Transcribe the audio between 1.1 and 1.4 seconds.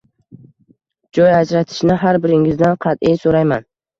Joy